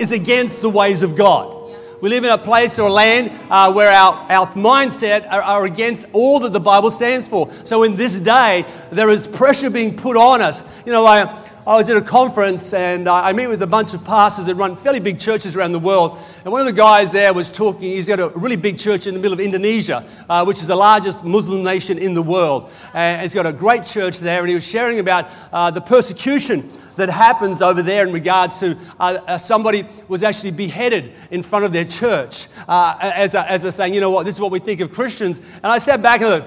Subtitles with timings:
[0.00, 1.56] is against the ways of God.
[2.00, 5.64] We live in a place or a land uh, where our, our mindset are, are,
[5.64, 7.50] against all that the Bible stands for.
[7.64, 10.86] So in this day, there is pressure being put on us.
[10.86, 11.22] You know, I,
[11.66, 14.76] I was at a conference and I meet with a bunch of pastors that run
[14.76, 16.18] fairly big churches around the world.
[16.44, 19.14] And one of the guys there was talking, he's got a really big church in
[19.14, 22.70] the middle of Indonesia, uh, which is the largest Muslim nation in the world.
[22.94, 26.62] And he's got a great church there, and he was sharing about uh, the persecution
[26.96, 31.64] that happens over there in regards to uh, uh, somebody was actually beheaded in front
[31.64, 34.50] of their church uh, as, a, as a saying, you know what, this is what
[34.50, 35.40] we think of Christians.
[35.56, 36.42] And I sat back and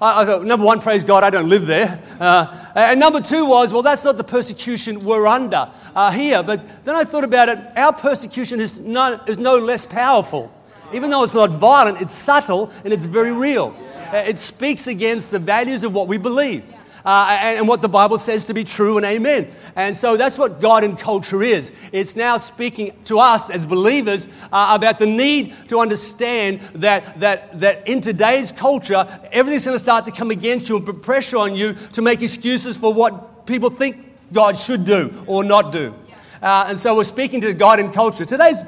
[0.00, 2.02] I, I thought, number one, praise God, I don't live there.
[2.20, 6.42] Uh, and number two was, well, that's not the persecution we're under uh, here.
[6.42, 10.52] But then I thought about it, our persecution is no, is no less powerful.
[10.92, 13.74] Even though it's not violent, it's subtle and it's very real.
[14.12, 16.64] It speaks against the values of what we believe
[17.04, 19.48] uh, and, and, what the Bible says to be true and amen.
[19.74, 21.78] And so that's what God and culture is.
[21.92, 27.60] It's now speaking to us as believers uh, about the need to understand that, that,
[27.60, 31.38] that in today's culture, everything's going to start to come against you and put pressure
[31.38, 33.96] on you to make excuses for what people think
[34.32, 35.94] God should do or not do.
[36.40, 38.24] Uh, and so we're speaking to God and culture.
[38.24, 38.62] Today's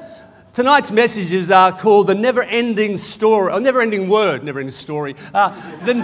[0.55, 5.13] Tonight's messages are called the never ending story, or never ending word, never ending story.
[5.33, 5.49] Uh,
[5.81, 5.95] the,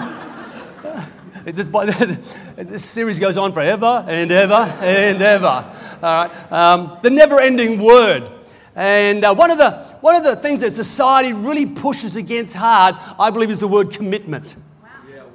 [1.45, 1.67] this,
[2.55, 5.47] this series goes on forever and ever and ever.
[5.47, 6.51] All right.
[6.51, 8.29] Um, the never ending word.
[8.75, 12.95] And uh, one, of the, one of the things that society really pushes against hard,
[13.19, 14.55] I believe, is the word commitment.
[14.81, 14.89] Wow.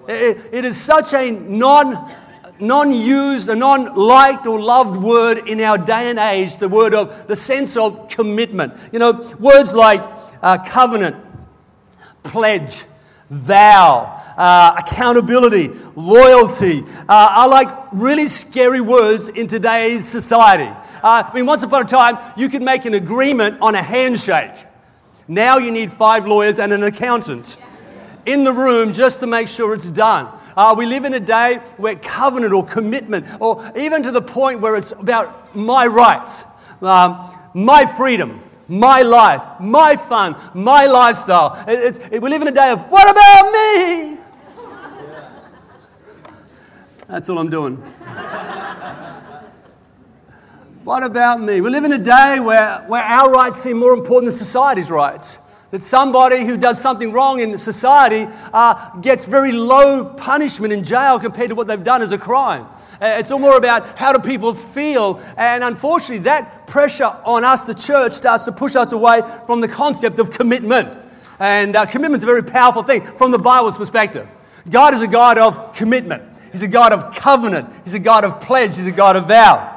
[0.08, 2.14] It, it is such a non
[2.60, 6.94] non used, a non liked or loved word in our day and age, the word
[6.94, 8.74] of the sense of commitment.
[8.92, 10.00] You know, words like
[10.42, 11.16] uh, covenant,
[12.22, 12.82] pledge,
[13.28, 20.70] vow, uh, accountability, loyalty uh, are like really scary words in today's society.
[21.02, 24.54] Uh, I mean, once upon a time, you could make an agreement on a handshake.
[25.28, 27.58] Now you need five lawyers and an accountant
[28.24, 30.28] in the room just to make sure it's done.
[30.56, 34.60] Uh, we live in a day where covenant or commitment, or even to the point
[34.60, 36.44] where it's about my rights,
[36.82, 41.62] um, my freedom, my life, my fun, my lifestyle.
[41.68, 44.15] It, it, we live in a day of, what about me?
[47.08, 47.76] That's all I'm doing.
[50.82, 51.60] what about me?
[51.60, 55.36] We live in a day where, where our rights seem more important than society's rights.
[55.70, 61.20] That somebody who does something wrong in society uh, gets very low punishment in jail
[61.20, 62.66] compared to what they've done as a crime.
[63.00, 65.22] Uh, it's all more about how do people feel.
[65.36, 69.68] And unfortunately, that pressure on us, the church, starts to push us away from the
[69.68, 70.88] concept of commitment.
[71.38, 74.26] And uh, commitment is a very powerful thing from the Bible's perspective.
[74.68, 76.35] God is a God of commitment.
[76.56, 77.68] He's a God of covenant.
[77.84, 78.76] He's a God of pledge.
[78.76, 79.74] He's a God of vow.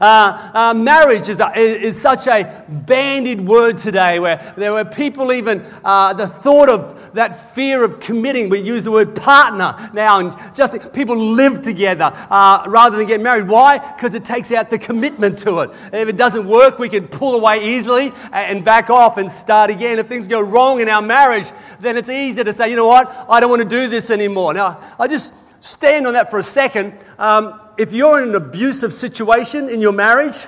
[0.00, 5.32] Uh, uh, marriage is, a, is such a bandied word today where there were people
[5.32, 10.20] even, uh, the thought of that fear of committing, we use the word partner now,
[10.20, 13.48] and just people live together uh, rather than get married.
[13.48, 13.78] Why?
[13.96, 15.70] Because it takes out the commitment to it.
[15.92, 19.98] If it doesn't work, we can pull away easily and back off and start again.
[19.98, 21.50] If things go wrong in our marriage,
[21.80, 24.54] then it's easier to say, you know what, I don't want to do this anymore.
[24.54, 26.94] Now, I just stand on that for a second.
[27.18, 30.46] Um, if you're in an abusive situation in your marriage,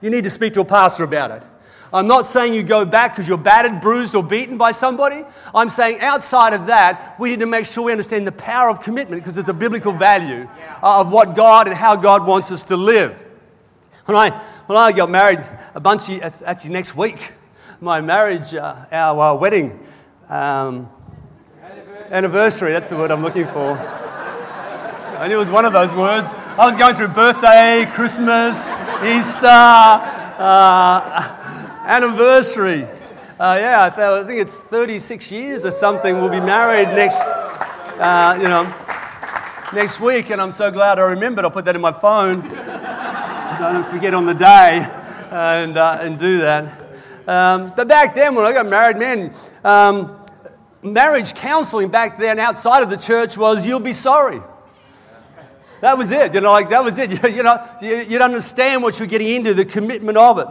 [0.00, 1.42] you need to speak to a pastor about it.
[1.92, 5.24] I'm not saying you go back because you're battered, bruised, or beaten by somebody.
[5.54, 8.82] I'm saying outside of that, we need to make sure we understand the power of
[8.82, 10.48] commitment because there's a biblical value
[10.82, 13.12] of what God and how God wants us to live.
[14.04, 14.30] When I,
[14.66, 15.40] when I got married,
[15.74, 17.32] a bunch of, actually next week,
[17.80, 19.80] my marriage, uh, our uh, wedding
[20.28, 20.88] um,
[21.62, 22.12] anniversary.
[22.12, 24.07] anniversary, that's the word I'm looking for.
[25.18, 26.32] I knew it was one of those words.
[26.32, 32.84] I was going through birthday, Christmas, Easter, uh, anniversary.
[33.40, 36.18] Uh, yeah, I think it's 36 years or something.
[36.18, 37.20] We'll be married next,
[37.98, 38.62] uh, you know,
[39.72, 41.44] next week, and I'm so glad I remembered.
[41.44, 42.42] I'll put that in my phone.
[43.58, 44.86] don't forget on the day
[45.32, 46.80] and, uh, and do that.
[47.26, 49.34] Um, but back then, when I got married, man,
[49.64, 50.16] um,
[50.84, 54.40] marriage counseling back then outside of the church was you'll be sorry.
[55.80, 56.34] That was it.
[56.34, 57.10] You know, like that was it.
[57.38, 60.46] You, know, you'd understand what you're getting into, the commitment of it.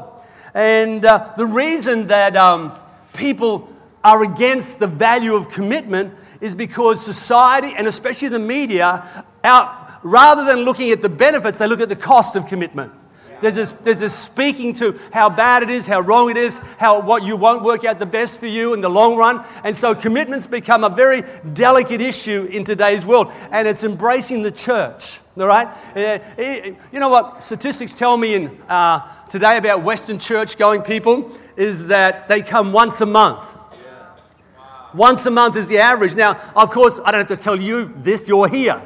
[0.54, 2.78] And uh, the reason that um,
[3.14, 3.70] people
[4.04, 10.46] are against the value of commitment is because society, and especially the media, out, rather
[10.46, 12.94] than looking at the benefits, they look at the cost of commitment.
[13.42, 17.24] There's this, there's speaking to how bad it is, how wrong it is, how what
[17.24, 19.46] you won't work out the best for you in the long run.
[19.64, 21.24] And so commitments become a very
[21.54, 23.32] delicate issue in today's world.
[23.52, 25.20] And it's embracing the church.
[25.38, 25.68] All right?
[25.96, 26.20] Uh,
[26.92, 27.44] you know what?
[27.44, 32.74] Statistics tell me in uh, today about Western church going people is that they come
[32.74, 33.56] once a month.
[34.94, 36.16] Once a month is the average.
[36.16, 38.82] Now, of course, I don't have to tell you this, you're here.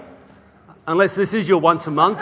[0.88, 2.20] Unless this is your once a month.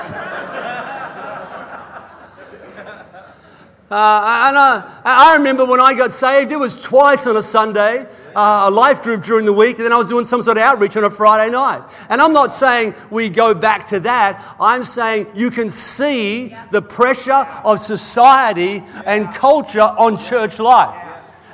[3.92, 8.06] Uh, and uh, I remember when I got saved, it was twice on a Sunday,
[8.36, 10.64] uh, a life group during the week, and then I was doing some sort of
[10.64, 11.82] outreach on a Friday night.
[12.08, 14.56] And I'm not saying we go back to that.
[14.60, 20.96] I'm saying you can see the pressure of society and culture on church life.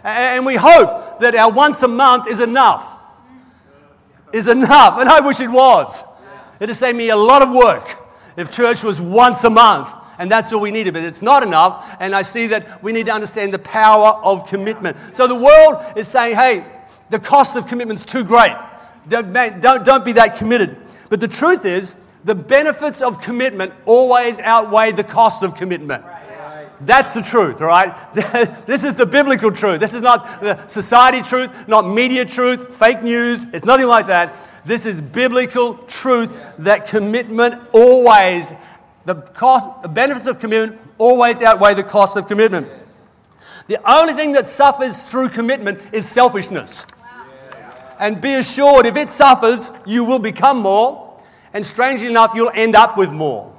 [0.04, 2.92] And we hope that our once a month is enough.
[4.34, 5.00] Is enough.
[5.00, 6.04] And I wish it was.
[6.60, 7.98] It'd save me a lot of work
[8.36, 10.94] if church was once a month and that's all we needed.
[10.94, 14.48] But it's not enough, and I see that we need to understand the power of
[14.48, 14.98] commitment.
[15.14, 16.66] So the world is saying, hey,
[17.10, 18.56] the cost of commitment's too great.
[19.08, 20.78] Don't, don't, don't be that committed.
[21.10, 26.04] But the truth is, the benefits of commitment always outweigh the costs of commitment.
[26.82, 27.96] That's the truth, right?
[28.66, 29.80] this is the biblical truth.
[29.80, 33.46] This is not the society truth, not media truth, fake news.
[33.54, 34.36] It's nothing like that.
[34.66, 38.52] This is biblical truth that commitment always
[39.06, 42.68] the cost, the benefits of commitment always outweigh the cost of commitment.
[43.68, 46.86] The only thing that suffers through commitment is selfishness.
[48.00, 51.20] And be assured, if it suffers, you will become more.
[51.54, 53.54] And strangely enough, you'll end up with more.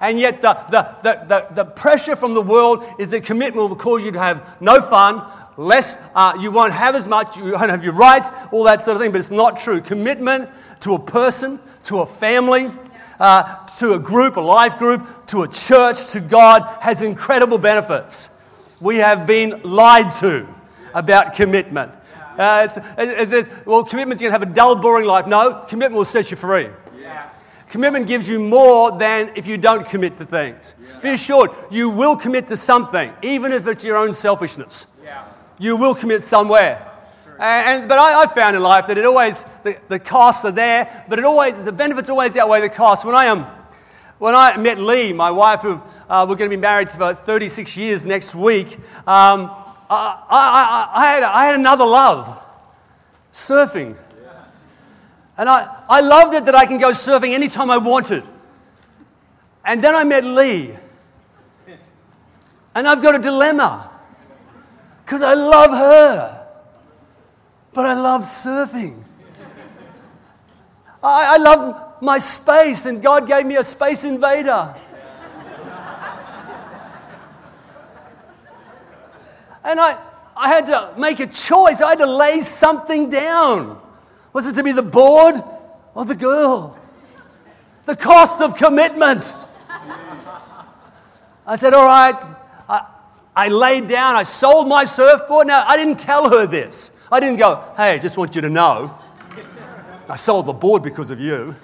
[0.00, 3.76] And yet, the, the, the, the, the pressure from the world is that commitment will
[3.76, 5.22] cause you to have no fun,
[5.58, 8.96] less, uh, you won't have as much, you won't have your rights, all that sort
[8.96, 9.12] of thing.
[9.12, 9.80] But it's not true.
[9.82, 10.48] Commitment
[10.80, 12.70] to a person, to a family,
[13.20, 18.42] uh, to a group, a life group, to a church, to God has incredible benefits.
[18.80, 20.48] We have been lied to
[20.94, 21.92] about commitment.
[22.38, 25.26] Uh, it's, it's, it's, well, commitment's going to have a dull, boring life.
[25.26, 26.68] No, commitment will set you free.
[27.70, 30.74] Commitment gives you more than if you don't commit to things.
[30.82, 31.00] Yeah.
[31.00, 35.00] Be assured, you will commit to something, even if it's your own selfishness.
[35.04, 35.24] Yeah.
[35.58, 36.89] You will commit somewhere.
[37.40, 41.04] And, but I, I, found in life that it always, the, the costs are there,
[41.08, 43.02] but it always, the benefits always outweigh the costs.
[43.02, 43.44] When I, um,
[44.18, 47.24] when I met Lee, my wife, who uh, we're going to be married for about
[47.24, 48.76] 36 years next week,
[49.06, 49.50] um,
[49.88, 52.38] I, I, I, had, I had another love
[53.32, 53.96] surfing.
[55.38, 58.22] And I, I loved it that I can go surfing anytime I wanted.
[59.64, 60.76] And then I met Lee.
[62.74, 63.90] And I've got a dilemma
[65.06, 66.39] because I love her
[67.72, 69.02] but I love surfing.
[71.02, 74.74] I, I love my space, and God gave me a space invader.
[79.64, 79.98] and I,
[80.36, 81.80] I had to make a choice.
[81.80, 83.80] I had to lay something down.
[84.32, 85.34] Was it to be the board
[85.94, 86.78] or the girl?
[87.86, 89.34] The cost of commitment.
[91.46, 92.22] I said, All right.
[92.68, 92.86] I,
[93.34, 95.46] I laid down, I sold my surfboard.
[95.46, 96.99] Now, I didn't tell her this.
[97.12, 98.96] I didn't go, hey, just want you to know.
[100.08, 101.56] I sold the board because of you.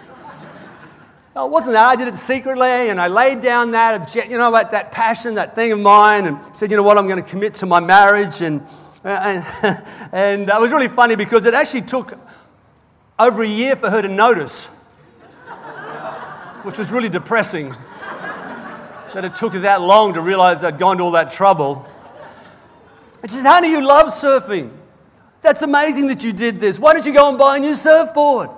[1.35, 1.87] No, it wasn't that.
[1.87, 5.35] I did it secretly and I laid down that, object, you know, that, that passion,
[5.35, 7.79] that thing of mine, and said, you know what, I'm going to commit to my
[7.79, 8.41] marriage.
[8.41, 8.63] And,
[9.05, 9.45] and,
[10.13, 12.19] and it was really funny because it actually took
[13.19, 14.75] over a year for her to notice,
[16.63, 17.75] which was really depressing
[19.15, 21.87] that it took her that long to realize I'd gone to all that trouble.
[23.23, 24.73] And she said, Honey, you love surfing.
[25.43, 26.79] That's amazing that you did this.
[26.79, 28.51] Why don't you go and buy a new surfboard?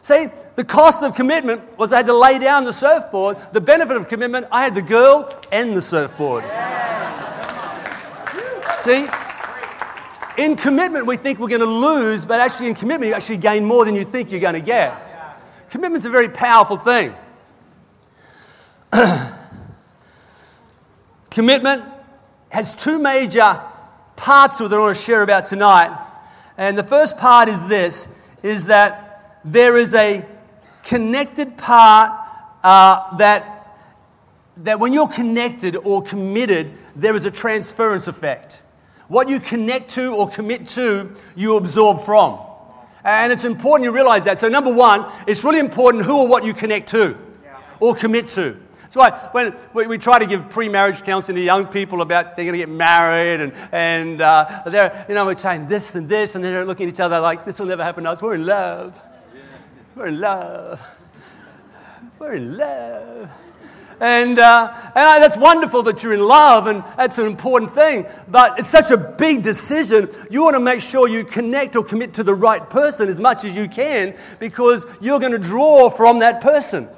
[0.00, 0.26] See,
[0.56, 3.36] the cost of commitment was I had to lay down the surfboard.
[3.52, 6.44] The benefit of commitment, I had the girl and the surfboard.
[8.74, 9.06] See,
[10.36, 13.64] in commitment, we think we're going to lose, but actually, in commitment, you actually gain
[13.64, 15.70] more than you think you're going to get.
[15.70, 17.14] Commitment's a very powerful thing.
[21.30, 21.82] commitment
[22.50, 23.60] has two major
[24.16, 25.96] parts to it that I want to share about tonight.
[26.56, 30.24] And the first part is this is that there is a
[30.82, 32.10] connected part
[32.62, 33.74] uh, that,
[34.58, 38.62] that when you're connected or committed, there is a transference effect.
[39.08, 42.38] What you connect to or commit to, you absorb from.
[43.04, 44.38] And it's important you realize that.
[44.38, 47.16] So, number one, it's really important who or what you connect to
[47.80, 48.56] or commit to.
[48.92, 49.28] That's why
[49.72, 52.68] when we, try to give pre-marriage counseling to young people about they're going to get
[52.68, 56.88] married and, and uh, they're, you know, we're saying this and this and they're looking
[56.88, 58.20] at each other like, this will never happen to us.
[58.20, 59.00] We're in love.
[59.96, 60.82] We're in love.
[62.18, 63.30] We're in love.
[63.98, 68.04] And, uh, and that's wonderful that you're in love, and that's an important thing.
[68.28, 70.06] But it's such a big decision.
[70.30, 73.44] You want to make sure you connect or commit to the right person as much
[73.44, 76.88] as you can because you're going to draw from that person.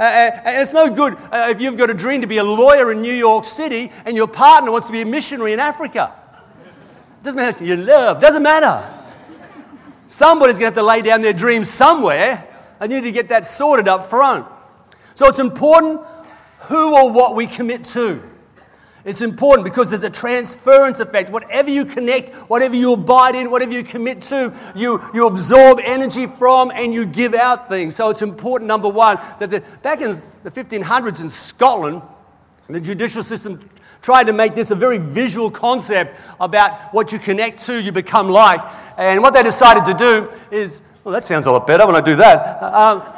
[0.00, 3.02] Uh, it's no good uh, if you've got a dream to be a lawyer in
[3.02, 6.14] New York City and your partner wants to be a missionary in Africa.
[7.20, 8.82] It Doesn't matter you love, doesn't matter.
[10.06, 12.48] Somebody's going to have to lay down their dream somewhere,
[12.80, 14.46] and you need to get that sorted up front.
[15.12, 16.00] So it's important
[16.60, 18.22] who or what we commit to.
[19.04, 21.30] It's important because there's a transference effect.
[21.30, 26.26] Whatever you connect, whatever you abide in, whatever you commit to, you, you absorb energy
[26.26, 27.96] from and you give out things.
[27.96, 32.02] So it's important, number one, that the, back in the 1500s in Scotland,
[32.68, 33.68] the judicial system
[34.02, 38.28] tried to make this a very visual concept about what you connect to, you become
[38.28, 38.60] like.
[38.96, 42.00] And what they decided to do is, well, that sounds a lot better when I
[42.00, 42.58] do that.
[42.62, 43.16] Uh,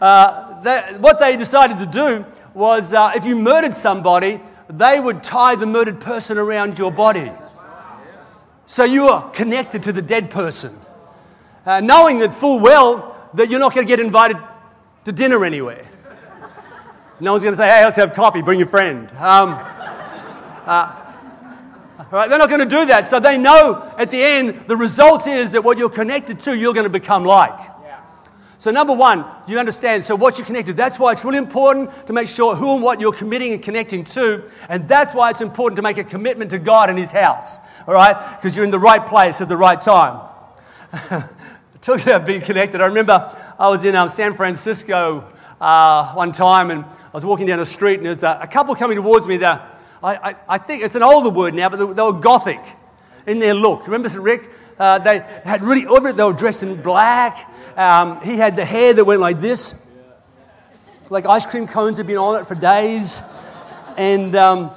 [0.00, 5.22] uh, that what they decided to do was uh, if you murdered somebody, they would
[5.22, 7.30] tie the murdered person around your body.
[8.66, 10.72] So you are connected to the dead person,
[11.66, 14.36] uh, knowing that full well that you're not going to get invited
[15.04, 15.86] to dinner anywhere.
[17.18, 19.08] No one's going to say, hey, let's have coffee, bring your friend.
[19.10, 19.50] Um,
[20.66, 20.96] uh,
[22.10, 23.06] right, they're not going to do that.
[23.06, 26.72] So they know at the end, the result is that what you're connected to, you're
[26.72, 27.58] going to become like.
[28.60, 30.04] So, number one, you understand.
[30.04, 30.76] So, what you're connected.
[30.76, 34.04] That's why it's really important to make sure who and what you're committing and connecting
[34.04, 34.50] to.
[34.68, 37.58] And that's why it's important to make a commitment to God and His house.
[37.88, 38.36] All right?
[38.36, 40.28] Because you're in the right place at the right time.
[41.80, 45.24] Talking about being connected, I remember I was in um, San Francisco
[45.58, 48.74] uh, one time and I was walking down the street and there's a, a couple
[48.74, 51.90] coming towards me that I, I, I, think it's an older word now, but they,
[51.94, 52.60] they were gothic
[53.26, 53.86] in their look.
[53.86, 54.50] Remember Rick?
[54.78, 56.16] Uh, they had really, over it.
[56.16, 57.49] they were dressed in black
[57.80, 59.90] um, he had the hair that went like this,
[61.08, 63.22] like ice cream cones had been on it for days.
[63.96, 64.70] And, um,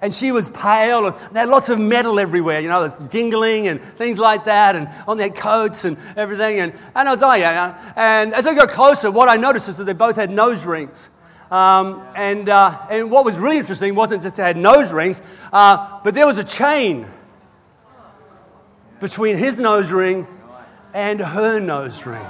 [0.00, 3.68] and she was pale, and they had lots of metal everywhere, you know, there's jingling
[3.68, 6.60] and things like that, and on their coats and everything.
[6.60, 7.92] And, and I was, oh, yeah.
[7.96, 11.10] And as I got closer, what I noticed is that they both had nose rings.
[11.50, 16.00] Um, and, uh, and what was really interesting wasn't just they had nose rings, uh,
[16.04, 17.08] but there was a chain
[19.00, 20.26] between his nose ring
[20.94, 22.26] and her nose ring.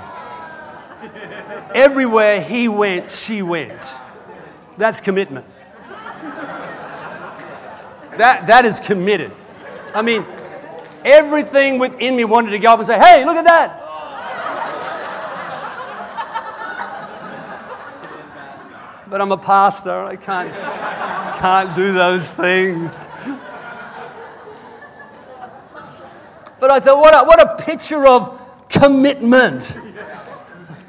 [1.75, 3.83] Everywhere he went, she went.
[4.77, 5.47] That's commitment.
[8.17, 9.33] That, that is committed.
[9.95, 10.25] I mean,
[11.05, 13.81] everything within me wanted to go up and say, hey, look at that.
[19.09, 20.05] But I'm a pastor.
[20.05, 20.53] I can't,
[21.41, 23.07] can't do those things.
[26.59, 29.77] But I thought, what a, what a picture of commitment.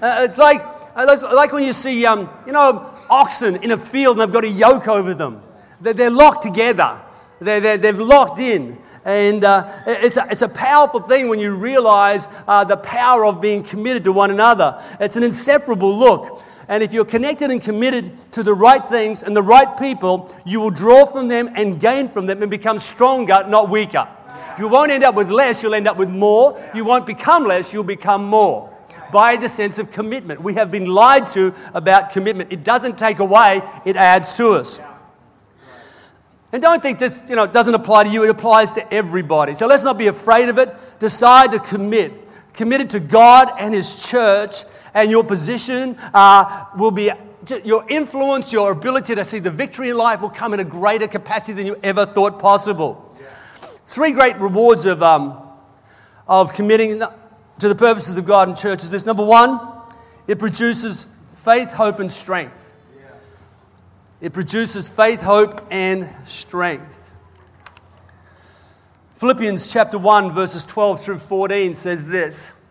[0.05, 0.62] Uh, it's like,
[0.95, 4.43] uh, like when you see, um, you know, oxen in a field and they've got
[4.43, 5.41] a yoke over them.
[5.81, 7.01] They're, they're locked together,
[7.41, 8.77] they're, they're, they're locked in.
[9.03, 13.41] And uh, it's, a, it's a powerful thing when you realize uh, the power of
[13.41, 14.79] being committed to one another.
[15.00, 16.43] It's an inseparable look.
[16.67, 20.59] And if you're connected and committed to the right things and the right people, you
[20.59, 24.07] will draw from them and gain from them and become stronger, not weaker.
[24.59, 26.63] You won't end up with less, you'll end up with more.
[26.75, 28.75] You won't become less, you'll become more.
[29.15, 30.41] By the sense of commitment.
[30.41, 32.51] We have been lied to about commitment.
[32.51, 34.81] It doesn't take away, it adds to us.
[36.51, 39.53] And don't think this you know, doesn't apply to you, it applies to everybody.
[39.53, 40.67] So let's not be afraid of it.
[41.00, 42.12] Decide to commit.
[42.55, 44.55] Committed to God and His church,
[44.93, 47.10] and your position uh, will be
[47.63, 51.07] your influence, your ability to see the victory in life will come in a greater
[51.07, 53.15] capacity than you ever thought possible.
[53.86, 55.41] Three great rewards of, um,
[56.27, 57.01] of committing
[57.59, 59.05] to the purposes of God and church is this.
[59.05, 59.59] Number one,
[60.27, 62.74] it produces faith, hope, and strength.
[64.21, 67.13] It produces faith, hope, and strength.
[69.15, 72.65] Philippians chapter 1, verses 12 through 14 says this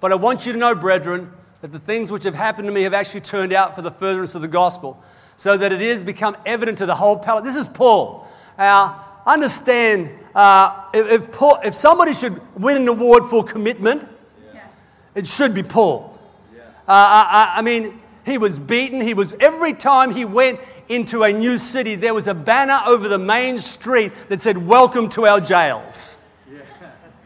[0.00, 2.82] But I want you to know, brethren, that the things which have happened to me
[2.82, 5.02] have actually turned out for the furtherance of the gospel,
[5.36, 7.44] so that it is become evident to the whole palace.
[7.44, 8.26] This is Paul.
[8.56, 14.08] Now, understand uh, if, if, Paul, if, somebody should win an award for commitment,
[14.54, 14.66] yeah.
[15.14, 16.18] it should be Paul.
[16.54, 16.62] Yeah.
[16.62, 19.00] Uh, I, I, mean, he was beaten.
[19.00, 23.08] He was every time he went into a new city, there was a banner over
[23.08, 26.20] the main street that said, "Welcome to our jails."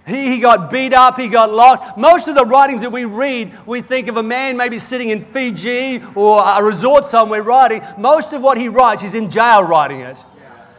[0.06, 1.96] He, he got beat up, he got locked.
[1.96, 5.22] Most of the writings that we read, we think of a man maybe sitting in
[5.22, 7.82] Fiji or a resort somewhere writing.
[7.96, 10.22] Most of what he writes, he's in jail writing it.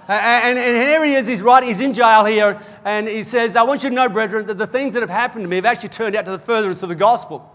[0.08, 3.64] And, and, here he is, he's writing, he's in jail here, and he says, I
[3.64, 5.90] want you to know, brethren, that the things that have happened to me have actually
[5.90, 7.52] turned out to the furtherance of the gospel.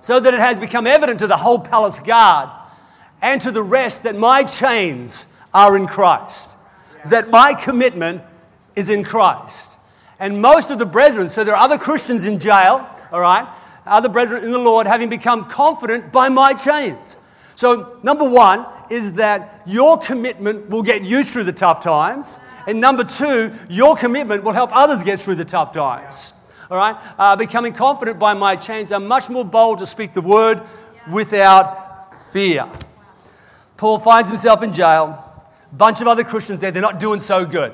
[0.00, 2.50] So that it has become evident to the whole palace guard
[3.22, 6.58] and to the rest that my chains are in Christ,
[7.06, 8.22] that my commitment
[8.74, 9.78] is in Christ.
[10.18, 13.48] And most of the brethren, so there are other Christians in jail, all right,
[13.86, 17.16] other brethren in the Lord, having become confident by my chains.
[17.56, 22.38] So, number one is that your commitment will get you through the tough times.
[22.66, 26.34] And number two, your commitment will help others get through the tough times.
[26.70, 26.96] All right?
[27.18, 30.60] Uh, becoming confident by my chains, I'm much more bold to speak the word
[31.10, 32.68] without fear.
[33.78, 35.22] Paul finds himself in jail.
[35.72, 37.72] Bunch of other Christians there, they're not doing so good.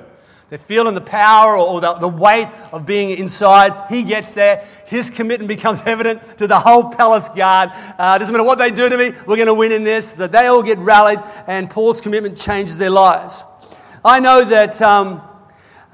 [0.48, 3.72] They're feeling the power or the, the weight of being inside.
[3.88, 4.64] He gets there.
[4.92, 7.70] His commitment becomes evident to the whole palace guard.
[7.98, 10.12] Uh, doesn't matter what they do to me, we're going to win in this.
[10.12, 13.42] So they all get rallied, and Paul's commitment changes their lives.
[14.04, 15.22] I know that, um,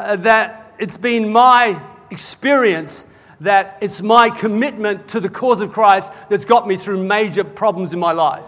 [0.00, 6.12] uh, that it's been my experience that it's my commitment to the cause of Christ
[6.28, 8.46] that's got me through major problems in my life,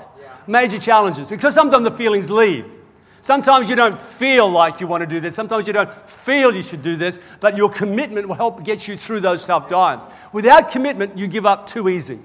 [0.49, 1.29] major challenges.
[1.29, 2.67] Because sometimes the feelings leave.
[3.21, 5.35] Sometimes you don't feel like you want to do this.
[5.35, 8.97] Sometimes you don't feel you should do this, but your commitment will help get you
[8.97, 10.07] through those tough times.
[10.33, 12.19] Without commitment, you give up too easy.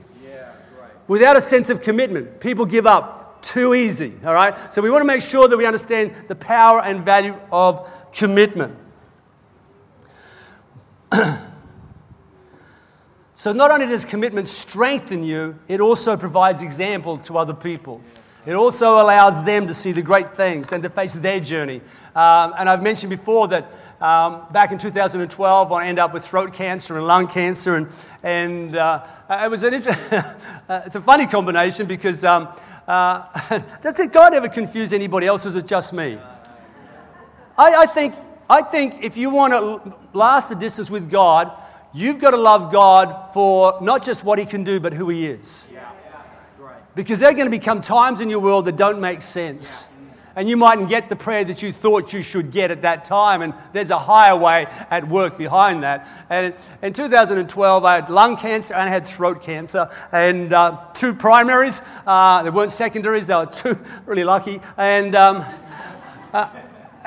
[1.07, 4.73] Without a sense of commitment, people give up too easy, all right?
[4.73, 8.75] So we want to make sure that we understand the power and value of commitment.
[13.35, 18.01] so not only does commitment strengthen you, it also provides example to other people.
[18.45, 21.81] It also allows them to see the great things and to face their journey.
[22.15, 23.65] Um, and I've mentioned before that
[23.99, 27.87] um, back in 2012, I ended up with throat cancer and lung cancer, and,
[28.21, 30.37] and uh, it was an inter-
[30.85, 32.49] it's a funny combination because um,
[32.87, 36.19] uh, does God ever confuse anybody else, or is it just me?
[37.57, 38.13] I, I, think,
[38.49, 41.51] I think if you want to last the distance with God,
[41.93, 45.25] you've got to love God for not just what He can do, but who He
[45.25, 45.67] is.
[46.95, 49.87] Because there are going to become times in your world that don't make sense.
[50.37, 53.41] And you mightn't get the prayer that you thought you should get at that time.
[53.41, 56.07] And there's a higher way at work behind that.
[56.29, 59.89] And in 2012, I had lung cancer and I had throat cancer.
[60.11, 61.81] And uh, two primaries.
[62.05, 64.61] Uh, they weren't secondaries, they were two really lucky.
[64.77, 65.15] And.
[65.15, 65.45] Um,
[66.33, 66.49] uh,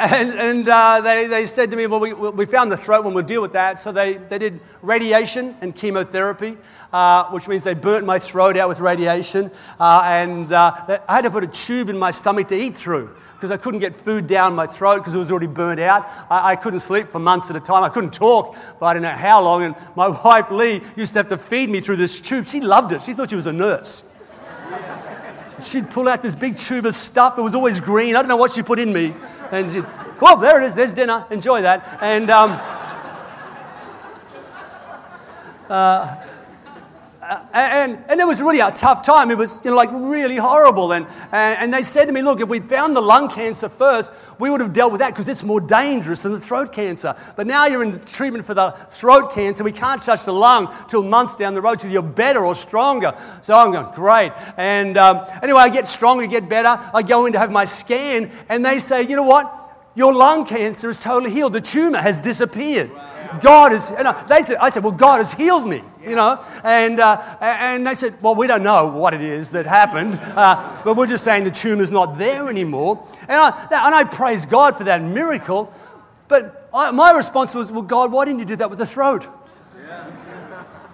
[0.00, 3.14] and, and uh, they, they said to me, Well, we, we found the throat one,
[3.14, 3.80] we'll deal with that.
[3.80, 6.56] So they, they did radiation and chemotherapy
[6.92, 9.50] uh, which means they burnt my throat out with radiation.
[9.78, 13.14] Uh, and uh, I had to put a tube in my stomach to eat through
[13.38, 16.08] because I couldn't get food down my throat because it was already burnt out.
[16.28, 17.84] I, I, couldn't sleep for months at a time.
[17.84, 19.62] I couldn't talk for I don't know how long.
[19.62, 22.46] And my wife, Lee, used to have to feed me through this tube.
[22.46, 23.02] She loved it.
[23.02, 24.12] She thought she was a nurse.
[25.60, 27.38] She'd pull out this big tube of stuff.
[27.38, 28.16] It was always green.
[28.16, 29.14] I don't know what she put in me.
[29.52, 29.84] And she'd,
[30.20, 30.74] well, there it is.
[30.74, 31.24] There's dinner.
[31.30, 31.98] Enjoy that.
[32.02, 32.60] And um,
[35.68, 36.27] uh,
[37.52, 39.30] and, and it was really a tough time.
[39.30, 40.93] It was you know, like really horrible.
[40.93, 44.12] And, and, and they said to me, look, if we'd found the lung cancer first,
[44.38, 47.14] we would have dealt with that because it's more dangerous than the throat cancer.
[47.36, 49.62] But now you're in treatment for the throat cancer.
[49.64, 53.14] We can't touch the lung till months down the road till you're better or stronger.
[53.43, 54.32] So I'm going, great.
[54.56, 56.80] And um, anyway, I get stronger, get better.
[56.95, 59.54] I go in to have my scan, and they say, you know what?
[59.95, 61.52] Your lung cancer is totally healed.
[61.52, 62.91] The tumor has disappeared.
[63.41, 66.43] God is, and they said, I said, well, God has healed me, you know.
[66.64, 70.80] And, uh, and they said, well, we don't know what it is that happened, uh,
[70.84, 73.06] but we're just saying the tumor's not there anymore.
[73.23, 73.49] And I,
[73.86, 75.73] and I praise God for that miracle.
[76.28, 79.26] But I, my response was, well, God, why didn't you do that with the throat?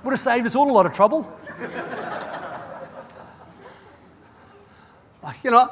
[0.02, 1.26] Would have saved us all a lot of trouble.
[5.22, 5.70] like, you know,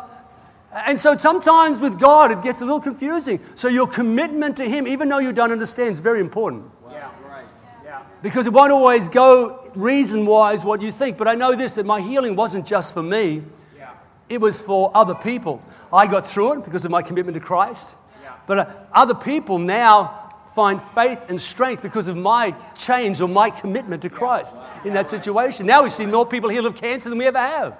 [0.74, 3.40] and so sometimes with God, it gets a little confusing.
[3.54, 6.64] So your commitment to Him, even though you don't understand, is very important.
[6.90, 7.44] Yeah, right.
[7.84, 8.02] Yeah.
[8.22, 11.18] Because it won't always go reason wise what you think.
[11.18, 13.42] But I know this that my healing wasn't just for me,
[13.76, 13.90] yeah.
[14.30, 15.62] it was for other people.
[15.92, 17.94] I got through it because of my commitment to Christ.
[18.22, 18.34] Yeah.
[18.46, 20.22] But uh, other people now
[20.54, 25.08] find faith and strength because of my change or my commitment to Christ in that
[25.08, 25.66] situation.
[25.66, 27.76] Now we see more people healed of cancer than we ever have.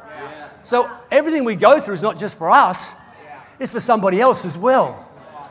[0.63, 2.95] So everything we go through is not just for us,
[3.59, 5.09] it's for somebody else as well.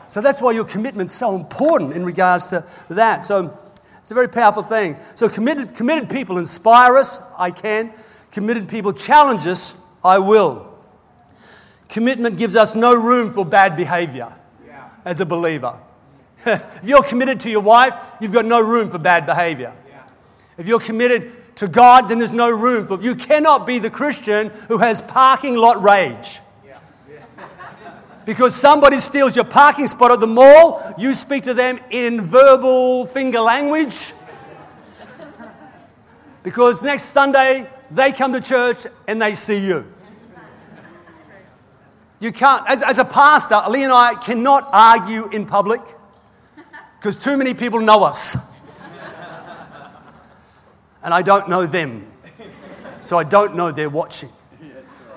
[0.08, 3.24] So that's why your commitment's so important in regards to that.
[3.24, 3.58] So
[4.02, 4.96] it's a very powerful thing.
[5.14, 7.92] So committed, committed people inspire us, I can.
[8.30, 10.68] Committed people challenge us, I will.
[11.88, 14.34] Commitment gives us no room for bad behavior
[15.04, 15.78] as a believer.
[16.46, 19.72] if you're committed to your wife, you've got no room for bad behavior.
[20.58, 23.14] If you're committed to God, then there's no room for you.
[23.14, 26.38] cannot be the Christian who has parking lot rage.
[28.24, 33.06] Because somebody steals your parking spot at the mall, you speak to them in verbal
[33.06, 34.12] finger language.
[36.42, 39.92] Because next Sunday, they come to church and they see you.
[42.20, 45.80] You can't, as, as a pastor, Lee and I cannot argue in public
[46.98, 48.51] because too many people know us
[51.02, 52.06] and I don't know them.
[53.00, 54.28] so I don't know they're watching.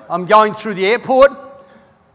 [0.10, 1.32] I'm going through the airport.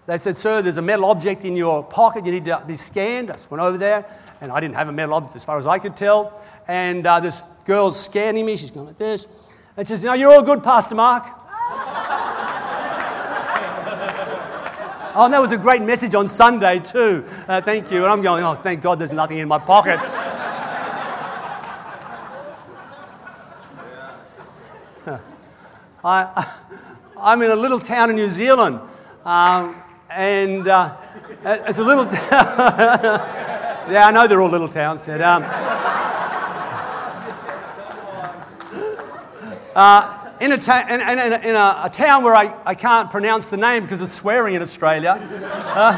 [0.06, 2.26] They said, Sir, there's a metal object in your pocket.
[2.26, 3.30] You need to be scanned.
[3.30, 4.04] I just went over there,
[4.40, 6.40] and I didn't have a metal object as far as I could tell.
[6.66, 8.56] And uh, this girl's scanning me.
[8.56, 9.26] She's going like this.
[9.76, 11.24] And she says, No, you're all good, Pastor Mark.
[15.14, 17.24] oh, and that was a great message on Sunday, too.
[17.46, 17.98] Uh, thank you.
[17.98, 20.18] And I'm going, Oh, thank God there's nothing in my pockets.
[26.02, 26.50] I,
[27.18, 28.80] I'm in a little town in New Zealand,
[29.24, 29.76] um,
[30.08, 30.96] and uh,
[31.44, 32.06] it's a little.
[32.06, 32.16] town.
[33.90, 35.04] yeah, I know they're all little towns.
[35.04, 35.42] But, um,
[39.76, 43.50] uh, in, a, ta- in, in, in a, a, town where I, I can't pronounce
[43.50, 45.18] the name because of swearing in Australia.
[45.20, 45.96] Uh,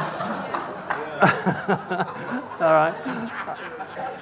[2.61, 2.95] all right.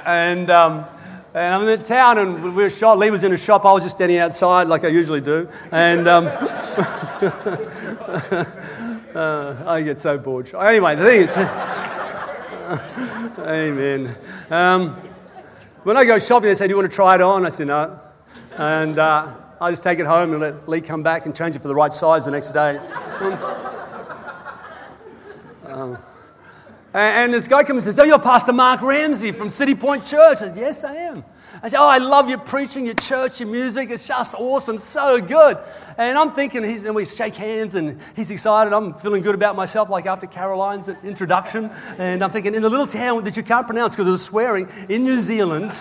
[0.05, 0.51] And.
[0.51, 0.85] Um,
[1.33, 2.99] and I'm in the town, and we were shot.
[2.99, 3.65] Lee was in a shop.
[3.65, 5.49] I was just standing outside, like I usually do.
[5.71, 6.27] And um,
[9.15, 10.53] uh, I get so bored.
[10.55, 11.39] Anyway, the thing is,
[13.47, 14.17] amen.
[14.51, 14.91] Um,
[15.85, 17.65] when I go shopping, they say, "Do you want to try it on?" I say,
[17.65, 18.01] "No,"
[18.57, 21.63] and uh, I just take it home and let Lee come back and change it
[21.63, 22.81] for the right size the next day.
[26.93, 30.39] And this guy comes and says, Oh, you're Pastor Mark Ramsey from City Point Church.
[30.39, 31.25] I said, Yes, I am.
[31.63, 33.91] I said, Oh, I love your preaching, your church, your music.
[33.91, 35.59] It's just awesome, so good.
[35.97, 38.73] And I'm thinking, he's, and we shake hands and he's excited.
[38.73, 41.71] I'm feeling good about myself, like after Caroline's introduction.
[41.99, 44.69] And I'm thinking, in the little town that you can't pronounce because of the swearing
[44.89, 45.73] in New Zealand,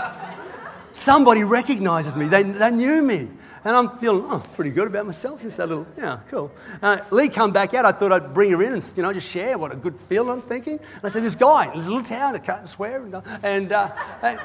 [0.91, 2.27] somebody recognizes me.
[2.27, 3.29] They, they knew me.
[3.63, 5.41] And I'm feeling oh, pretty good about myself.
[5.41, 6.51] Just that little, yeah, cool.
[6.81, 7.85] Uh, Lee come back out.
[7.85, 10.29] I thought I'd bring her in and you know just share what a good feeling
[10.29, 10.79] I'm thinking.
[10.79, 13.03] And I said, this guy, this little town, I can't swear,
[13.43, 13.89] and uh,
[14.21, 14.39] and,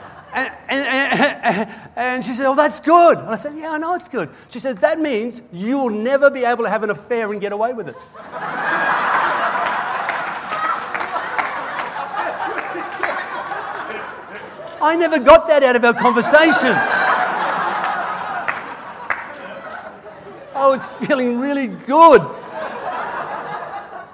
[0.68, 3.18] and, and, and, she said, oh, that's good.
[3.18, 4.30] And I said, yeah, I know it's good.
[4.48, 7.52] She says, that means you will never be able to have an affair and get
[7.52, 7.96] away with it.
[14.84, 17.03] I never got that out of our conversation.
[20.74, 22.20] Was feeling really good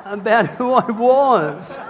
[0.05, 1.81] about who I was.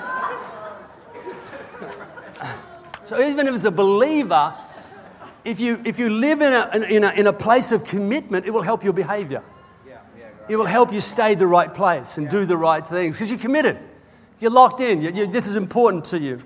[3.02, 4.54] So even if it's a believer,
[5.44, 8.52] if you, if you live in a, in, a, in a place of commitment, it
[8.52, 9.42] will help your behavior.
[10.48, 13.40] It will help you stay the right place and do the right things because you're
[13.40, 13.76] committed.
[14.38, 15.00] You're locked in.
[15.02, 16.40] You, you, this is important to you.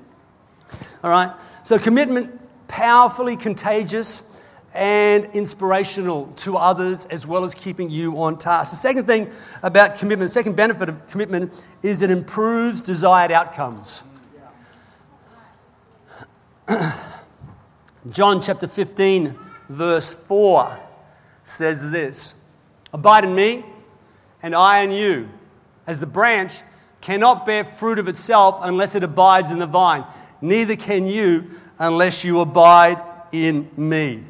[1.03, 1.31] All right?
[1.63, 4.34] So, commitment, powerfully contagious
[4.75, 8.73] and inspirational to others as well as keeping you on task.
[8.73, 9.29] The second thing
[9.63, 14.03] about commitment, the second benefit of commitment is it improves desired outcomes.
[18.11, 19.35] John chapter 15,
[19.69, 20.79] verse 4
[21.45, 22.51] says this
[22.93, 23.65] Abide in me,
[24.43, 25.29] and I in you,
[25.87, 26.61] as the branch
[27.01, 30.05] cannot bear fruit of itself unless it abides in the vine,
[30.41, 34.25] neither can you unless you abide in me.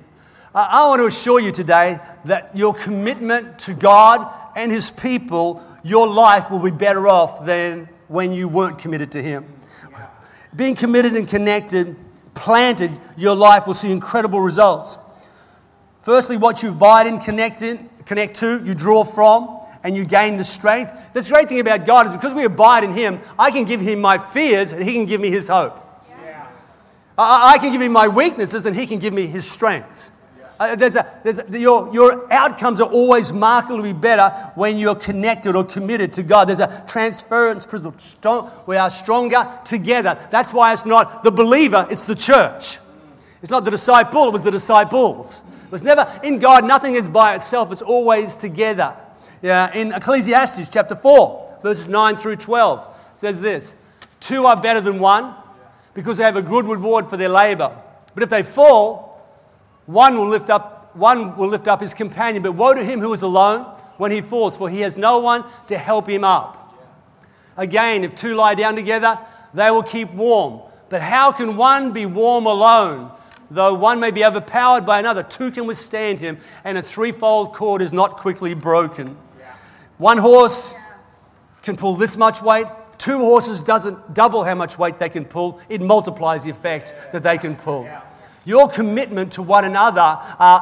[0.54, 6.06] I want to assure you today that your commitment to God and His people, your
[6.06, 9.46] life will be better off than when you weren't committed to Him.
[10.54, 11.96] Being committed and connected,
[12.34, 14.96] planted, your life will see incredible results.
[16.02, 20.36] Firstly, what you abide in, connect in, connect to, you draw from, and you gain
[20.36, 21.12] the strength.
[21.14, 24.00] The great thing about God is because we abide in Him, I can give Him
[24.00, 25.74] my fears and He can give me His hope.
[26.22, 26.46] Yeah.
[27.18, 30.20] I, I can give Him my weaknesses and He can give me His strengths.
[30.58, 35.56] Uh, there's a, there's a, your, your outcomes are always markedly better when you're connected
[35.56, 36.48] or committed to God.
[36.48, 38.50] There's a transference principle.
[38.66, 40.18] We are stronger together.
[40.30, 42.78] That's why it's not the believer, it's the church.
[43.42, 45.44] It's not the disciple, it was the disciples.
[45.64, 48.94] It was never in God, nothing is by itself, it's always together.
[49.42, 53.74] Yeah, in Ecclesiastes chapter 4, verses 9 through 12, says this
[54.20, 55.34] Two are better than one
[55.94, 57.76] because they have a good reward for their labor.
[58.14, 59.03] But if they fall,
[59.86, 63.12] one will lift up, one will lift up his companion, but woe to him who
[63.12, 63.64] is alone
[63.96, 66.60] when he falls, for he has no one to help him up.
[67.56, 69.18] Again, if two lie down together,
[69.52, 70.62] they will keep warm.
[70.88, 73.12] But how can one be warm alone?
[73.50, 77.82] Though one may be overpowered by another, two can withstand him, and a threefold cord
[77.82, 79.16] is not quickly broken.
[79.98, 80.74] One horse
[81.62, 82.66] can pull this much weight,
[82.98, 87.22] two horses doesn't double how much weight they can pull, it multiplies the effect that
[87.22, 87.88] they can pull.
[88.44, 90.60] Your commitment to one another uh,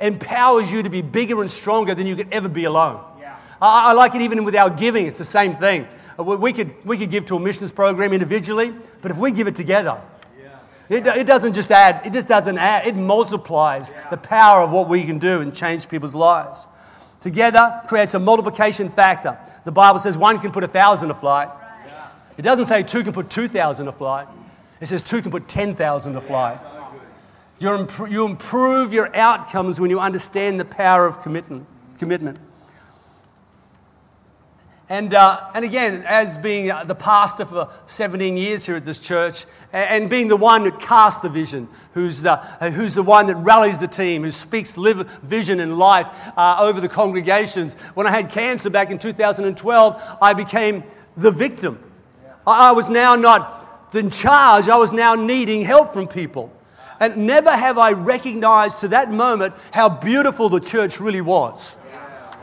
[0.00, 3.02] empowers you to be bigger and stronger than you could ever be alone.
[3.20, 3.38] Yeah.
[3.60, 5.86] I, I like it even with our giving, it's the same thing.
[6.18, 9.46] Uh, we could, we could give to a missions program individually, but if we give
[9.46, 10.00] it together,
[10.90, 14.10] it, it, doesn't just add, it just doesn't add, it multiplies yeah.
[14.10, 16.66] the power of what we can do and change people's lives.
[17.20, 19.38] Together creates a multiplication factor.
[19.64, 21.48] The Bible says one can put a thousand a flight.
[22.36, 24.26] It doesn't say two can put 2,000 a flight.
[24.80, 26.58] It says two can put 10,000 a flight.
[27.62, 31.66] You you improve your outcomes when you understand the power of commitment.
[31.96, 32.38] commitment.
[34.88, 39.46] And, uh, and again, as being the pastor for 17 years here at this church,
[39.72, 43.78] and being the one that casts the vision, who's the, who's the one that rallies
[43.78, 47.74] the team, who speaks live, vision and life uh, over the congregations.
[47.94, 50.82] When I had cancer back in 2012, I became
[51.16, 51.82] the victim.
[52.44, 56.52] I was now not in charge, I was now needing help from people.
[57.02, 61.84] And never have I recognized to that moment how beautiful the church really was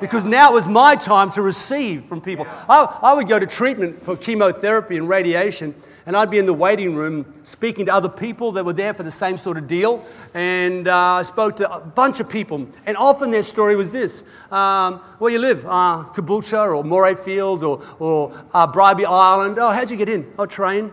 [0.01, 2.45] because now it was my time to receive from people.
[2.67, 6.53] I, I would go to treatment for chemotherapy and radiation, and I'd be in the
[6.53, 10.05] waiting room speaking to other people that were there for the same sort of deal.
[10.33, 14.29] And uh, I spoke to a bunch of people, and often their story was this
[14.51, 15.65] um, Where you live?
[15.65, 19.57] Uh, Caboolture or Morayfield or, or uh, Island.
[19.57, 20.33] Oh, how'd you get in?
[20.37, 20.91] Oh, train.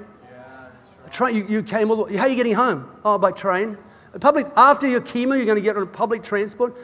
[1.16, 1.37] Yeah, train.
[1.37, 2.16] You, you came all the way.
[2.16, 2.88] How are you getting home?
[3.05, 3.79] Oh, by train.
[4.20, 6.74] Public, after your chemo, you're going to get on public transport.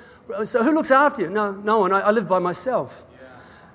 [0.45, 1.31] So who looks after you?
[1.31, 1.93] No, no one.
[1.93, 3.03] I, I live by myself.
[3.13, 3.29] Yeah.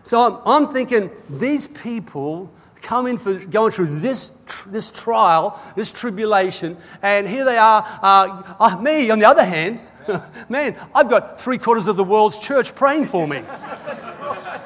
[0.03, 5.59] So I'm, I'm, thinking these people come in for going through this, tr- this trial,
[5.75, 7.83] this tribulation, and here they are.
[8.01, 9.79] Uh, uh, me, on the other hand,
[10.49, 13.37] man, I've got three quarters of the world's church praying for me.
[13.47, 14.61] yeah.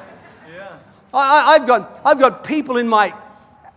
[1.14, 3.14] I, I've, got, I've got people in my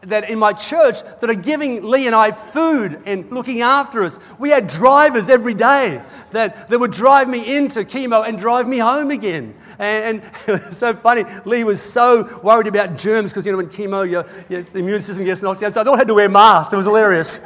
[0.06, 4.20] that in my church that are giving Lee and I food and looking after us.
[4.40, 8.78] We had drivers every day that, that would drive me into chemo and drive me
[8.78, 9.56] home again.
[9.80, 11.24] And, and it was so funny.
[11.46, 15.26] Lee was so worried about germs because, you know, when chemo, your, your, immune system
[15.26, 15.72] gets knocked down.
[15.72, 16.74] So I all had to wear masks.
[16.74, 17.46] It was hilarious.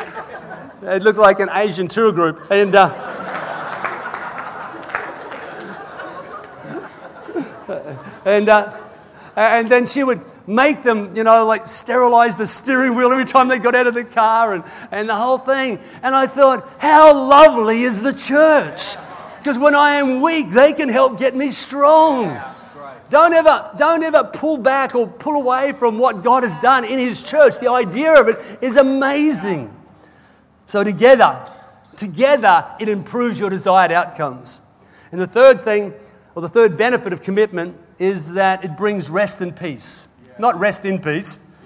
[0.81, 2.51] it looked like an Asian tour group.
[2.51, 3.15] And, uh,
[8.25, 8.77] and, uh,
[9.35, 13.47] and then she would make them, you know, like sterilize the steering wheel every time
[13.47, 15.79] they got out of the car and, and the whole thing.
[16.01, 18.97] And I thought, how lovely is the church?
[19.37, 22.41] Because when I am weak, they can help get me strong.
[23.11, 26.99] Don't ever, don't ever pull back or pull away from what God has done in
[26.99, 27.59] His church.
[27.59, 29.75] The idea of it is amazing.
[30.65, 31.47] So, together,
[31.95, 34.65] together, it improves your desired outcomes.
[35.11, 35.93] And the third thing,
[36.35, 40.08] or the third benefit of commitment, is that it brings rest and peace.
[40.39, 41.61] Not rest in peace,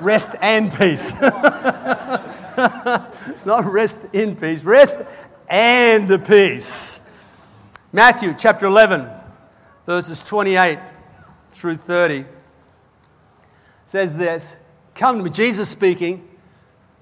[0.00, 1.20] rest and peace.
[1.22, 3.04] Not
[3.64, 5.08] rest in peace, rest
[5.48, 7.16] and the peace.
[7.92, 9.08] Matthew chapter 11,
[9.86, 10.80] verses 28
[11.52, 12.24] through 30
[13.84, 14.56] says this
[14.96, 16.28] Come to me, Jesus speaking,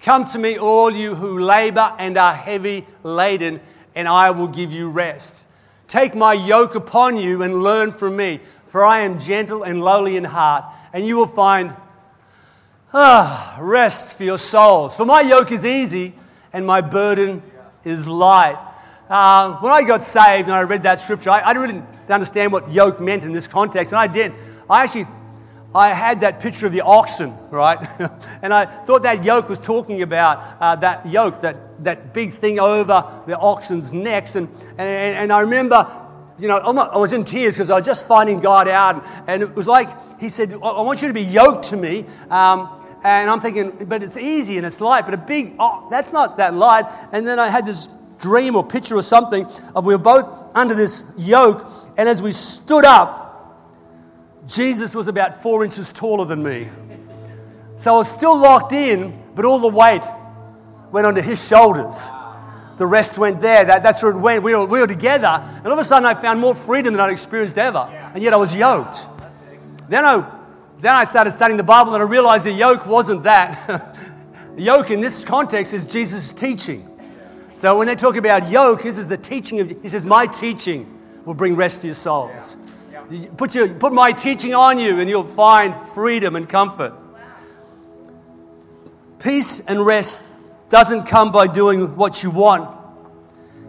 [0.00, 3.62] come to me, all you who labor and are heavy laden,
[3.94, 5.46] and I will give you rest.
[5.88, 8.40] Take my yoke upon you and learn from me
[8.74, 11.76] for I am gentle and lowly in heart, and you will find
[12.92, 14.96] ah, rest for your souls.
[14.96, 16.12] For my yoke is easy
[16.52, 17.40] and my burden
[17.84, 18.56] is light.
[19.08, 22.50] Uh, when I got saved and I read that scripture, I, I didn't really understand
[22.50, 24.32] what yoke meant in this context, and I did.
[24.68, 25.04] I actually
[25.72, 27.78] I had that picture of the oxen, right?
[28.42, 32.58] and I thought that yoke was talking about uh, that yoke, that, that big thing
[32.58, 34.34] over the oxen's necks.
[34.34, 36.03] And, and, and I remember
[36.38, 39.04] you know, I was in tears because I was just finding God out.
[39.26, 39.88] And it was like,
[40.20, 42.06] He said, I want you to be yoked to me.
[42.30, 42.68] Um,
[43.04, 46.38] and I'm thinking, but it's easy and it's light, but a big, oh, that's not
[46.38, 46.86] that light.
[47.12, 47.86] And then I had this
[48.18, 51.64] dream or picture or something of we were both under this yoke.
[51.98, 53.20] And as we stood up,
[54.46, 56.68] Jesus was about four inches taller than me.
[57.76, 60.02] So I was still locked in, but all the weight
[60.90, 62.08] went onto his shoulders
[62.76, 63.64] the rest went there.
[63.64, 64.42] That, that's where it went.
[64.42, 65.28] We were, we were together.
[65.28, 67.88] And all of a sudden, I found more freedom than I'd experienced ever.
[68.14, 68.96] And yet I was yoked.
[69.88, 70.40] Then I,
[70.78, 73.68] then I started studying the Bible and I realized the yoke wasn't that.
[74.56, 76.82] the yoke in this context is Jesus' teaching.
[77.54, 81.00] So when they talk about yoke, this is the teaching of, he says, My teaching
[81.24, 82.56] will bring rest to your souls.
[83.36, 86.94] Put, your, put my teaching on you and you'll find freedom and comfort.
[89.20, 90.33] Peace and rest
[90.68, 92.68] doesn't come by doing what you want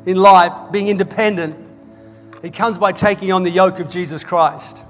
[0.06, 1.56] in life, being independent.
[2.44, 4.84] It comes by taking on the yoke of Jesus Christ.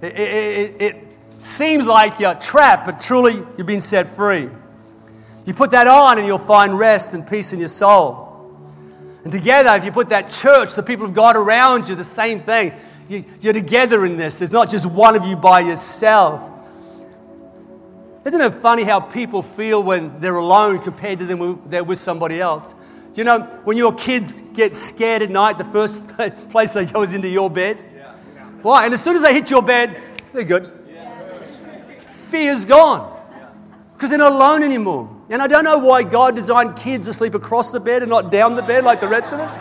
[0.00, 4.48] It, it, it, seems like you're trapped, but truly you've been set free.
[5.44, 8.32] You put that on and you'll find rest and peace in your soul.
[9.24, 12.38] And together, if you put that church, the people of God around you, the same
[12.38, 12.72] thing.
[13.08, 14.38] You, you're together in this.
[14.38, 16.51] There's not just one of you by yourself.
[18.24, 21.98] Isn't it funny how people feel when they're alone compared to them when they're with
[21.98, 22.80] somebody else?
[23.14, 26.16] You know, when your kids get scared at night, the first
[26.50, 27.78] place they go is into your bed.
[27.94, 28.14] Yeah.
[28.62, 28.84] Why?
[28.84, 30.00] And as soon as they hit your bed,
[30.32, 30.66] they're good.
[31.98, 33.10] Fear's gone.
[33.94, 35.14] Because they're not alone anymore.
[35.28, 38.30] And I don't know why God designed kids to sleep across the bed and not
[38.30, 39.60] down the bed like the rest of us.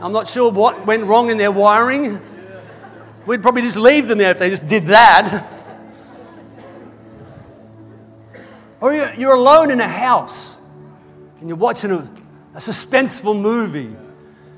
[0.00, 2.20] I'm not sure what went wrong in their wiring.
[3.26, 5.54] We'd probably just leave them there if they just did that.
[8.80, 10.60] Or you're alone in a house
[11.40, 12.08] and you're watching a,
[12.54, 13.94] a suspenseful movie.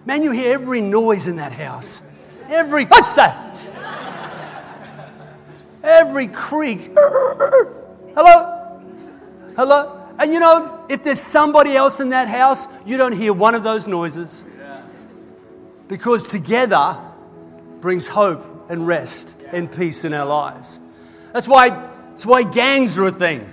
[0.04, 2.09] Man, you hear every noise in that house.
[2.48, 3.46] Every, what's that?
[5.83, 6.90] Every creak.
[8.14, 8.83] Hello?
[9.56, 10.09] Hello?
[10.18, 13.62] And you know, if there's somebody else in that house, you don't hear one of
[13.62, 14.44] those noises.
[15.88, 16.98] Because together
[17.80, 20.78] brings hope and rest and peace in our lives.
[21.33, 21.70] That's why,
[22.11, 23.50] that's why gangs are a thing.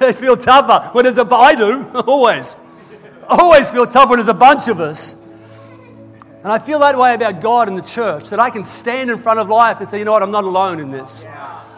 [0.00, 2.62] They feel tougher when there's a, I do, always.
[3.28, 5.26] always feel tougher when there's a bunch of us.
[6.42, 9.18] And I feel that way about God and the church, that I can stand in
[9.18, 11.26] front of life and say, you know what, I'm not alone in this.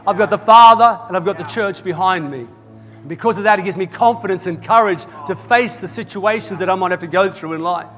[0.07, 2.40] I've got the Father and I've got the church behind me.
[2.40, 6.68] And because of that, it gives me confidence and courage to face the situations that
[6.68, 7.90] I might have to go through in life.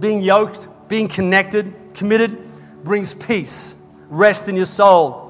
[0.00, 2.36] Being yoked, being connected, committed,
[2.82, 5.25] brings peace, rest in your soul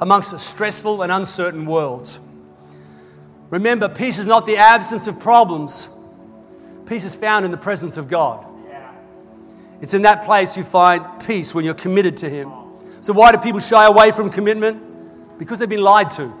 [0.00, 2.18] amongst a stressful and uncertain world.
[3.50, 5.94] Remember, peace is not the absence of problems,
[6.88, 8.46] Peace is found in the presence of God.
[9.80, 12.50] It's in that place you find peace when you're committed to Him.
[13.02, 15.38] So, why do people shy away from commitment?
[15.38, 16.32] Because they've been lied to.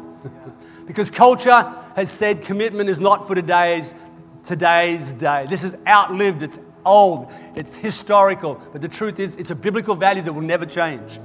[0.86, 1.62] because culture
[1.94, 3.94] has said commitment is not for today's,
[4.42, 5.46] today's day.
[5.48, 8.60] This is outlived, it's old, it's historical.
[8.72, 11.20] But the truth is, it's a biblical value that will never change.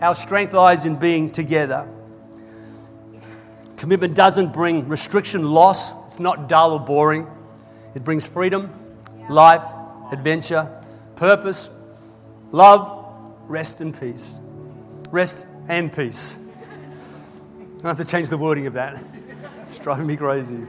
[0.00, 1.88] Our strength lies in being together.
[3.76, 7.26] Commitment doesn't bring restriction, loss, it's not dull or boring.
[7.94, 8.72] It brings freedom,
[9.28, 9.64] life,
[10.12, 10.68] adventure,
[11.16, 11.82] purpose,
[12.50, 14.40] love, rest, and peace.
[15.10, 16.54] Rest and peace.
[17.82, 19.02] I have to change the wording of that.
[19.62, 20.64] It's driving me crazy.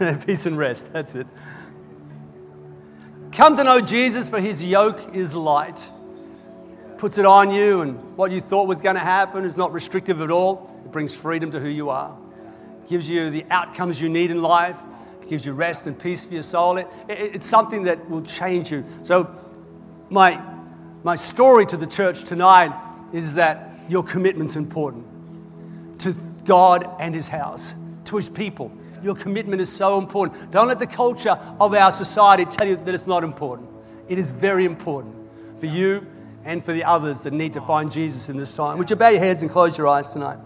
[0.26, 1.26] peace and rest, that's it.
[3.32, 5.88] Come to know Jesus, for his yoke is light.
[7.04, 10.22] Puts it on you, and what you thought was going to happen is not restrictive
[10.22, 10.70] at all.
[10.86, 12.16] It brings freedom to who you are,
[12.88, 14.78] gives you the outcomes you need in life,
[15.20, 16.78] it gives you rest and peace for your soul.
[16.78, 18.86] It, it, it's something that will change you.
[19.02, 19.38] So,
[20.08, 20.42] my,
[21.02, 22.72] my story to the church tonight
[23.12, 25.04] is that your commitment's important
[25.98, 26.14] to
[26.46, 27.74] God and His house,
[28.06, 28.72] to His people.
[29.02, 30.50] Your commitment is so important.
[30.52, 33.68] Don't let the culture of our society tell you that it's not important.
[34.08, 35.14] It is very important
[35.60, 36.06] for you
[36.44, 38.78] and for the others that need to find Jesus in this time.
[38.78, 40.38] Would you bow your heads and close your eyes tonight?